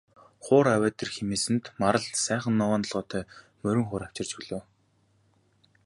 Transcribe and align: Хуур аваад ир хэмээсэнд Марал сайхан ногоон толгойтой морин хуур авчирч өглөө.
Хуур 0.45 0.65
аваад 0.75 0.97
ир 1.03 1.09
хэмээсэнд 1.15 1.63
Марал 1.81 2.05
сайхан 2.25 2.53
ногоон 2.57 2.83
толгойтой 2.85 3.23
морин 3.61 3.85
хуур 3.87 4.03
авчирч 4.05 4.31
өглөө. 4.37 4.61